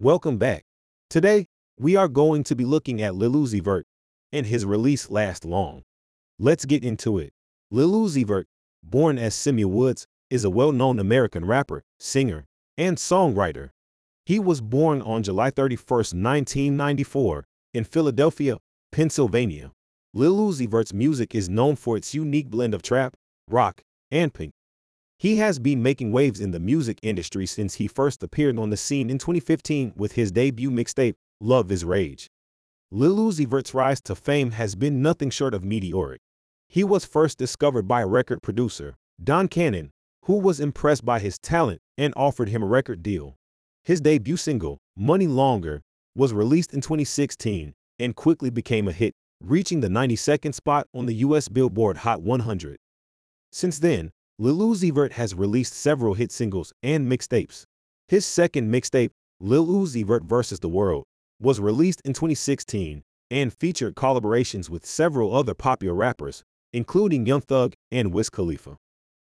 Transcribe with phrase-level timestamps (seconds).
[0.00, 0.64] Welcome back.
[1.10, 1.46] Today,
[1.78, 3.86] we are going to be looking at Lil Uzi Vert
[4.32, 5.82] and his release Last Long.
[6.38, 7.32] Let's get into it.
[7.70, 8.48] Lil Uzi Vert,
[8.82, 12.46] born as Samuel Woods, is a well-known American rapper, singer,
[12.78, 13.68] and songwriter.
[14.24, 18.56] He was born on July 31, 1994, in Philadelphia,
[18.90, 19.72] Pennsylvania.
[20.14, 23.14] Lil Uzi Vert's music is known for its unique blend of trap,
[23.48, 24.52] rock, and pink.
[25.22, 28.76] He has been making waves in the music industry since he first appeared on the
[28.76, 32.26] scene in 2015 with his debut mixtape, Luv is Rage.
[32.90, 36.18] Lil Uzi Vert's rise to fame has been nothing short of meteoric.
[36.68, 39.92] He was first discovered by record producer, Don Cannon,
[40.24, 43.36] who was impressed by his talent and offered him a record deal.
[43.84, 45.82] His debut single, Money Longer,
[46.16, 51.14] was released in 2016 and quickly became a hit, reaching the 92nd spot on the
[51.26, 52.76] US Billboard Hot 100.
[53.52, 57.64] Since then, Lil Uzi Vert has released several hit singles and mixtapes.
[58.08, 60.60] His second mixtape, Lil Uzi Vert vs.
[60.60, 61.04] the World,
[61.38, 67.74] was released in 2016 and featured collaborations with several other popular rappers, including Young Thug
[67.90, 68.78] and Wiz Khalifa.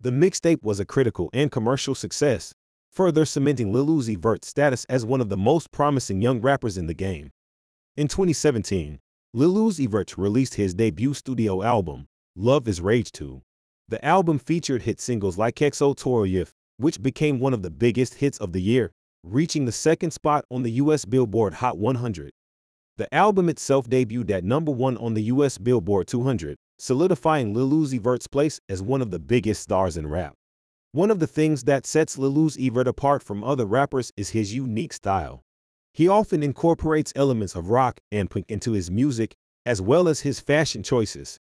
[0.00, 2.52] The mixtape was a critical and commercial success,
[2.90, 6.86] further cementing Lil Uzi Vert's status as one of the most promising young rappers in
[6.86, 7.30] the game.
[7.96, 8.98] In 2017,
[9.32, 13.40] Lil Uzi Vert released his debut studio album, Luv is Rage 2.
[13.90, 18.14] The album featured hit singles like XO TOUR Llif3, which became one of the biggest
[18.14, 18.92] hits of the year,
[19.24, 22.30] reaching the second spot on the US Billboard Hot 100.
[22.98, 28.00] The album itself debuted at number one on the US Billboard 200, solidifying Lil Uzi
[28.00, 30.34] Vert's place as one of the biggest stars in rap.
[30.92, 34.54] One of the things that sets Lil Uzi Vert apart from other rappers is his
[34.54, 35.42] unique style.
[35.94, 39.34] He often incorporates elements of rock and punk into his music,
[39.66, 41.40] as well as his fashion choices.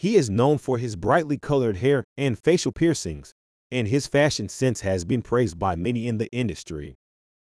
[0.00, 3.34] He is known for his brightly colored hair and facial piercings,
[3.70, 6.94] and his fashion sense has been praised by many in the industry.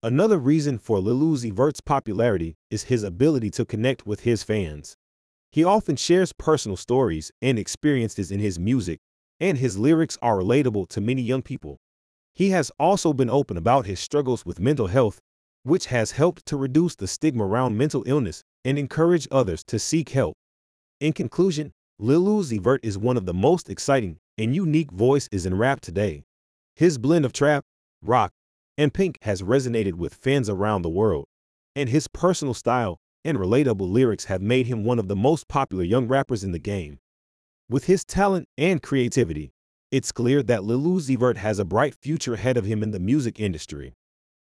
[0.03, 4.97] Another reason for Lil Uzi Vert's popularity is his ability to connect with his fans.
[5.53, 8.99] He often shares personal stories and experiences in his music,
[9.39, 11.77] and his lyrics are relatable to many young people.
[12.35, 15.21] He has also been open about his struggles with mental health,
[15.63, 20.09] which has helped to reduce the stigma around mental illness and encourage others to seek
[20.09, 20.33] help.
[20.99, 21.71] In conclusion,
[22.03, 26.23] Lil Uzi Vert is one of the most exciting and unique voices in rap today.
[26.75, 27.63] His blend of trap,
[28.01, 28.31] rock,
[28.75, 31.25] and pink has resonated with fans around the world,
[31.75, 35.83] and his personal style and relatable lyrics have made him one of the most popular
[35.83, 36.97] young rappers in the game.
[37.69, 39.51] With his talent and creativity,
[39.91, 42.99] it's clear that Lil Uzi Vert has a bright future ahead of him in the
[42.99, 43.93] music industry.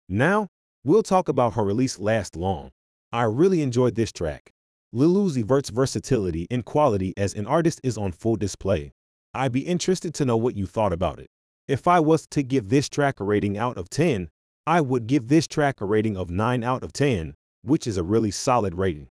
[0.09, 0.47] Now,
[0.85, 2.71] we'll talk about her release Last Long.
[3.13, 4.53] I really enjoyed this track.
[4.91, 8.91] Lil Uzi Vert's versatility and quality as an artist is on full display.
[9.35, 11.29] I'd be interested to know what you thought about it.
[11.67, 14.31] If I was to give this track a rating out of 10,
[14.67, 18.03] I would give this track a rating of 9 out of 10, which is a
[18.03, 19.09] really solid rating.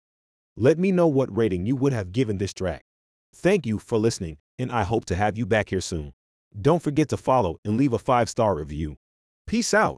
[0.56, 2.84] Let me know what rating you would have given this track.
[3.36, 6.14] Thank you for listening, and I hope to have you back here soon.
[6.62, 8.96] Don't forget to follow and leave a 5-star review.
[9.46, 9.98] Peace out.